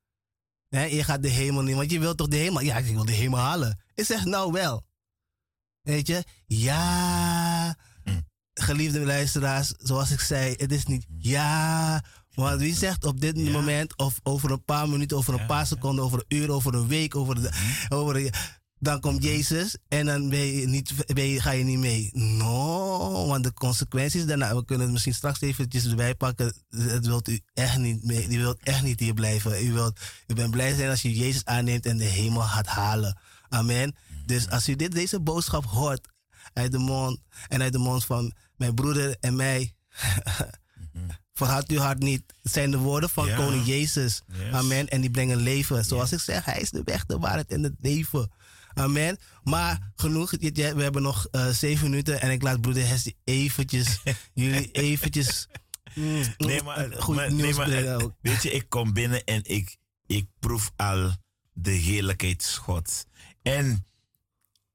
[0.69, 0.85] Hè?
[0.85, 2.61] Je gaat de hemel niet, want je wilt toch de hemel?
[2.61, 3.85] Ja, ik wil de hemel halen.
[3.95, 4.86] Ik zeg nou wel.
[5.87, 6.25] Weet je?
[6.47, 7.77] Ja,
[8.55, 12.05] geliefde luisteraars, zoals ik zei, het is niet ja.
[12.35, 13.51] Want wie zegt op dit Ja.
[13.51, 16.75] moment, of over een paar minuten, over een Ja, paar seconden, over een uur, over
[16.75, 17.51] een week, over de,
[17.89, 18.33] over een-
[18.79, 22.11] dan komt Jezus en dan ben je niet, ben je, ga je niet mee.
[22.13, 26.55] No, want de consequenties daarna, we kunnen het misschien straks eventjes erbij pakken.
[26.69, 28.29] Het wilt u echt niet mee.
[28.29, 29.67] U wilt echt niet hier blijven.
[29.67, 33.19] U, wilt, u bent blij zijn als je Jezus aanneemt en de hemel gaat halen.
[33.49, 33.95] Amen.
[34.27, 36.09] Dus als u dit, deze boodschap hoort
[36.53, 39.75] uit de mond en uit de mond van mijn broeder en mij.
[41.33, 42.23] Verhard uw hart niet.
[42.43, 43.37] Het zijn de woorden van Ja.
[43.37, 44.23] koning Jezus.
[44.33, 44.53] Yes.
[44.53, 44.89] Amen.
[44.89, 45.85] En die brengen leven.
[45.85, 48.31] Zoals ik zeg, hij is de weg, de waarheid en het leven.
[48.75, 49.19] Amen.
[49.43, 50.31] Maar genoeg.
[50.31, 52.21] We hebben nog eh, zeven minuten.
[52.21, 54.01] En ik laat broeder Hesty eventjes,
[54.35, 55.49] jullie eventjes...
[55.95, 58.13] mm, Nee, maar, mm, goed maar- nieuws nee, maar, ook.
[58.21, 61.13] weet je, ik kom binnen en ik, ik proef al
[61.53, 63.05] de heerlijkheid Gods.
[63.43, 63.87] En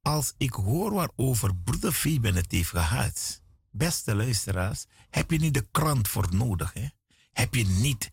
[0.02, 5.68] als ik hoor waarover broeder Fieben het heeft gehad, beste luisteraars, heb je niet de
[5.72, 6.74] krant voor nodig.
[6.74, 6.88] Hè?
[7.32, 8.12] Heb je niet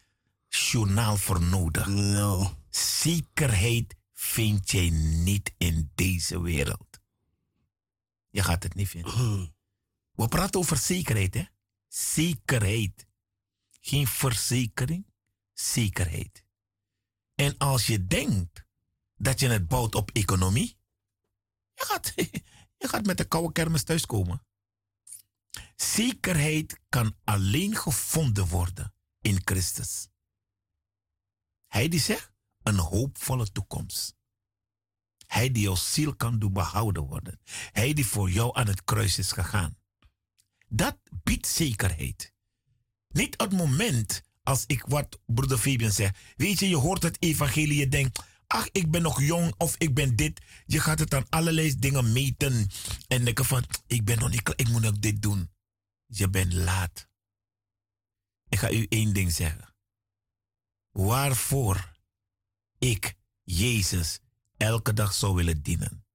[0.49, 1.86] journaal voor nodig.
[1.86, 2.57] No.
[2.70, 7.01] Zekerheid vind je niet in deze wereld.
[8.30, 9.12] Je gaat het niet vinden.
[9.12, 9.55] Hmm.
[10.12, 11.45] We praten over zekerheid, hè?
[11.89, 13.07] zekerheid.
[13.80, 15.07] Geen verzekering,
[15.53, 16.45] zekerheid.
[17.34, 18.64] En als je denkt
[19.16, 20.77] dat je het bouwt op economie,
[22.78, 24.46] je gaat, met de koude kermis thuiskomen.
[25.76, 30.08] Zekerheid kan alleen gevonden worden in Christus.
[31.66, 34.16] Hij die zegt, een hoopvolle toekomst.
[35.26, 37.40] Hij die jouw ziel kan doen behouden worden.
[37.72, 39.76] Hij die voor jou aan het kruis is gegaan.
[40.68, 42.32] Dat biedt zekerheid.
[43.08, 46.18] Niet op het moment als ik wat broeder Fabian zegt.
[46.36, 49.94] Weet je, je hoort het evangelie, je denkt, ach, ik ben nog jong of ik
[49.94, 50.40] ben dit.
[50.66, 52.70] Je gaat het aan allerlei dingen meten.
[53.09, 55.51] En denken van, ik ben nog niet klaar, ik moet nog dit doen.
[56.07, 57.09] Je bent laat.
[58.49, 59.74] Ik ga u één ding zeggen.
[60.90, 61.92] Waarvoor
[62.78, 64.18] ik Jezus
[64.57, 66.07] elke dag zou willen dienen.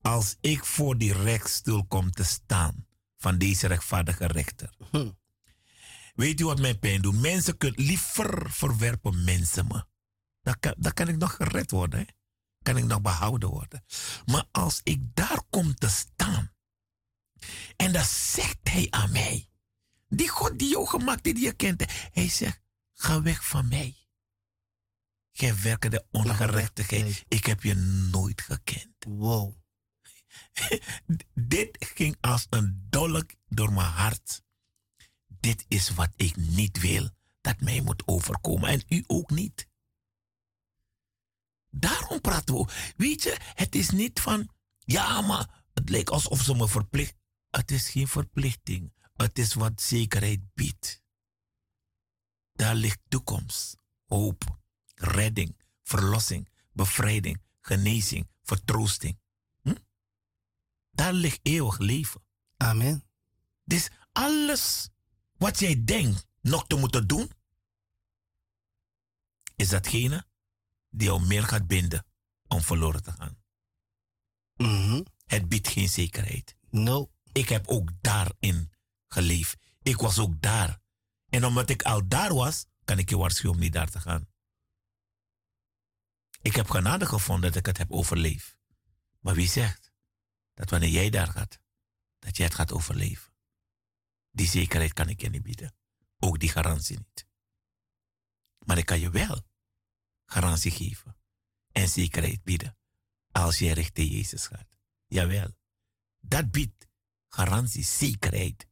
[0.00, 2.86] Als ik voor die rechtsstoel kom te staan
[3.16, 4.74] van deze rechtvaardige rechter.
[4.90, 5.10] Hm.
[6.14, 7.20] Weet u wat mijn pijn doet?
[7.20, 9.84] Mensen kunnen liever verwerpen mensen me.
[10.48, 11.98] Dan kan, dan kan ik nog gered worden.
[11.98, 12.04] Hè?
[12.62, 13.84] Kan ik nog behouden worden.
[14.26, 16.52] Maar als ik daar kom te staan.
[17.76, 19.50] En dan zegt hij aan mij.
[20.08, 21.84] Die God die jou gemaakt heeft, die je kent.
[22.12, 22.60] Hij zegt,
[22.92, 23.96] ga weg van mij.
[25.32, 27.24] Gij werkende ongerechtigheid.
[27.28, 27.74] Ik heb je
[28.10, 28.94] nooit gekend.
[28.98, 29.54] Wow.
[31.34, 34.42] Dit ging als een dolk door mijn hart.
[35.26, 39.67] Dit is wat ik niet wil dat mij moet overkomen en u ook niet.
[41.70, 42.92] Daarom praten we.
[42.96, 44.48] Weet je, het is niet van,
[44.78, 47.14] ja, maar het lijkt alsof ze me verplicht.
[47.50, 48.92] Het is geen verplichting.
[49.16, 51.02] Het is wat zekerheid biedt.
[52.52, 54.58] Daar ligt toekomst, hoop,
[54.94, 59.18] redding, verlossing, bevrijding, genezing, vertroosting.
[59.62, 59.74] Hm?
[60.90, 62.22] Daar ligt eeuwig leven.
[62.56, 63.08] Amen.
[63.64, 64.88] Dus alles
[65.36, 67.30] wat jij denkt nog te moeten doen,
[69.56, 70.26] is datgene
[70.90, 72.06] die jou meer gaat binden
[72.46, 73.42] om verloren te gaan.
[74.56, 75.02] Mhm.
[75.26, 76.56] Het biedt geen zekerheid.
[76.70, 77.10] No.
[77.32, 78.72] Ik heb ook daarin
[79.06, 79.56] geleefd.
[79.82, 80.80] Ik was ook daar.
[81.28, 84.28] En omdat ik al daar was, kan ik je waarschuwen om niet daar te gaan.
[86.42, 88.56] Ik heb genade gevonden dat ik het heb overleefd.
[89.20, 89.92] Maar wie zegt
[90.54, 91.58] dat wanneer jij daar gaat,
[92.18, 93.32] dat jij het gaat overleven?
[94.30, 95.74] Die zekerheid kan ik je niet bieden.
[96.18, 97.26] Ook die garantie niet.
[98.64, 99.42] Maar ik kan je wel
[100.28, 101.16] garantie geven
[101.72, 102.76] en zekerheid bieden
[103.32, 104.66] als jij richting Jezus gaat.
[105.06, 105.56] Jawel,
[106.20, 106.88] dat biedt
[107.28, 108.66] garantie, zekerheid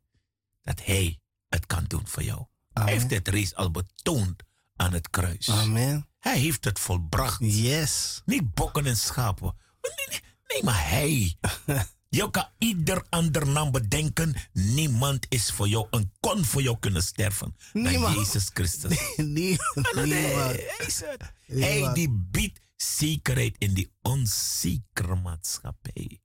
[0.62, 2.46] dat Hij het kan doen voor jou.
[2.72, 4.42] Hij heeft het reeds al betoond
[4.76, 5.50] aan het kruis.
[5.50, 6.08] Amen.
[6.18, 7.40] Hij heeft het volbracht.
[7.40, 8.22] Yes.
[8.24, 9.56] Niet bokken en schapen.
[9.80, 11.36] Nee, nee, nee maar hij.
[12.16, 14.34] Je kan ieder ander naam bedenken.
[14.52, 17.56] Niemand is voor jou en kon voor jou kunnen sterven.
[17.72, 18.16] Dan Niemand.
[18.16, 18.98] Jezus Christus.
[19.16, 19.86] Nee, niemand.
[19.94, 21.16] hij.
[21.46, 21.94] Niemand.
[21.94, 26.20] Die biedt zekerheid in die onzekere maatschappij.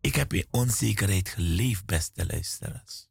[0.00, 3.08] Ik heb in onzekerheid geleefd, beste luisteraars.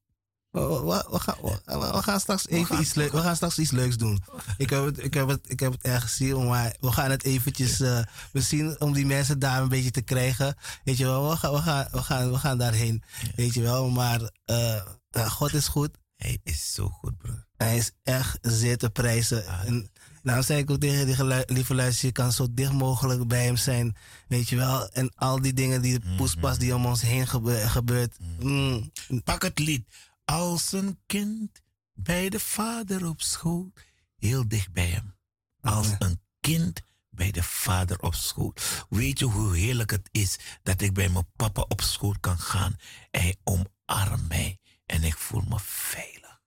[0.53, 1.35] We, gaan,
[1.65, 4.23] we, gaan straks even gaan- iets, leuk, we gaan straks iets leuks doen.
[4.57, 7.23] Ik heb het, ik heb het, ik heb het ergens gezien, maar we gaan het
[7.23, 7.99] eventjes, eh,
[8.33, 10.55] misschien om die mensen daar een beetje te krijgen.
[10.83, 13.03] Weet je wel, we gaan, we gaan, we gaan, we gaan daarheen.
[13.35, 15.89] Weet je wel, maar eh, ja, God is goed.
[16.15, 17.45] Hij is zo goed, broer.
[17.57, 19.45] Hij is echt zeer te prijzen.
[19.65, 19.89] En
[20.23, 23.57] daarom zei ik ook tegen die lieve luisteraars, je kan zo dicht mogelijk bij hem
[23.57, 23.95] zijn.
[24.27, 28.17] Weet je wel, en al die dingen, die poespas die om ons heen gebe- gebeurt.
[28.39, 28.91] mm,
[29.23, 29.83] Pak het lied.
[30.25, 31.61] Als een kind
[31.93, 35.15] bij de vader op schoot, heel dicht bij hem.
[35.61, 38.85] Als een kind bij de vader op schoot.
[38.89, 42.75] Weet je hoe heerlijk het is dat ik bij mijn papa op schoot kan gaan.
[43.11, 46.41] Hij omarmt mij en ik voel me veilig.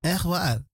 [0.00, 0.64] echt waar.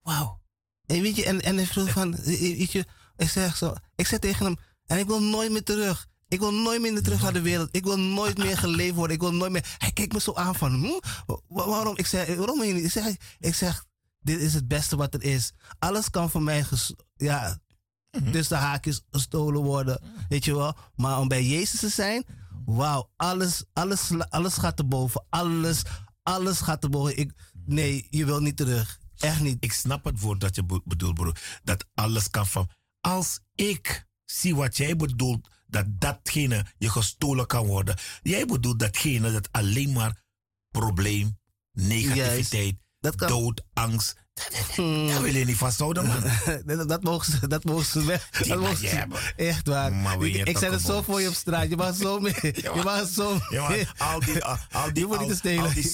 [0.00, 0.42] Wauw.
[0.86, 2.86] En weet je, en, en hij vroeg van, weet je,
[3.16, 6.06] ik zeg zo, ik zeg tegen hem, en ik wil nooit meer terug.
[6.34, 7.68] Ik wil nooit meer terug naar de wereld.
[7.72, 9.16] Ik wil nooit meer geleefd worden.
[9.16, 9.74] Ik wil nooit meer.
[9.78, 11.00] Hij kijkt me zo aan van, hm?
[11.26, 11.96] Wa- waarom?
[11.96, 12.84] Ik zeg, waarom wil je niet?
[12.84, 13.84] Ik zeg, ik zeg,
[14.20, 15.52] dit is het beste wat er is.
[15.78, 16.64] Alles kan van mij,
[17.16, 17.58] ja,
[18.32, 20.00] tussen de haakjes gestolen worden.
[20.28, 20.76] Weet je wel?
[20.94, 22.24] Maar om bij Jezus te zijn,
[22.64, 25.24] wauw, alles, alles, alles gaat erboven.
[25.30, 25.82] Alles,
[26.22, 27.18] alles gaat erboven.
[27.18, 27.32] Ik,
[27.66, 28.98] nee, je wilt niet terug.
[29.18, 29.56] Echt niet.
[29.60, 31.36] Ik snap het woord dat je be- bedoelt, broer.
[31.62, 32.68] Dat alles kan van.
[33.00, 37.96] Als ik zie wat jij bedoelt, dat datgene je gestolen kan worden.
[38.22, 40.22] Jij bedoelt datgene dat alleen maar
[40.70, 41.38] probleem,
[41.72, 44.16] negativiteit, Dat kan- dood, angst,
[44.74, 46.22] Dat wil je niet vasthouden, man.
[46.76, 48.30] dat, dat, mogen ze, dat mogen ze weg.
[48.30, 49.06] Die Dat mogen ze,
[49.36, 49.92] echt waar.
[49.92, 51.68] Maar ik ik zet het zo voor je op straat.
[51.68, 52.34] Je mag zo mee.
[52.42, 53.60] Je mag zo mee.
[53.96, 55.38] al die, al, al die, al, al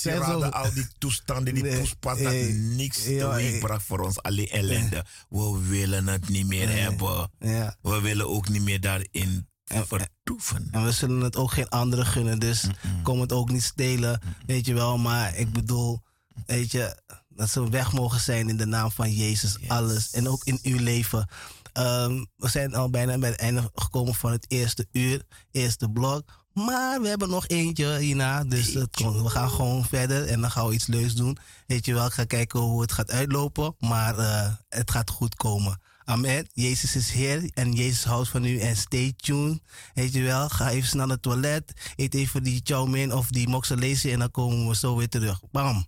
[0.09, 0.69] die al
[0.99, 3.61] toestanden, die Nee, poespas, dat niks ja, teweeg eh.
[3.61, 4.23] bracht voor ons.
[4.23, 5.05] Alleen ellende.
[5.29, 7.31] We willen het niet meer hebben.
[7.39, 7.77] Ja.
[7.83, 10.69] We willen ook niet meer daarin En- vertoeven.
[10.71, 12.39] En we zullen het ook geen anderen gunnen.
[12.39, 12.67] Dus
[13.03, 14.21] kom het ook niet stelen.
[14.47, 14.99] Weet je wel.
[14.99, 16.01] Maar ik bedoel,
[16.47, 19.57] weet je, dat ze weg mogen zijn in de naam van Jezus.
[19.69, 20.11] Alles.
[20.11, 21.29] En ook in uw leven.
[21.73, 25.23] Ehm, we zijn al bijna bij het einde gekomen van het eerste uur.
[25.51, 26.23] Eerste blok.
[26.53, 28.45] Maar we hebben nog eentje hierna.
[28.45, 30.27] Dus het we gaan gewoon verder.
[30.27, 31.39] En dan gaan we iets leuks doen.
[31.67, 33.75] Weet je wel, ik ga kijken hoe het gaat uitlopen.
[33.79, 35.81] Maar eh, het gaat goed komen.
[36.11, 36.49] Amen.
[36.53, 38.59] Jezus is Heer en Jezus houdt van u.
[38.59, 39.61] En stay tuned.
[39.95, 41.93] Weet je wel, ga even snel naar het toilet.
[41.97, 45.41] Eet even die chow mein of die moxalese en dan komen we zo weer terug.
[45.53, 45.87] Bam.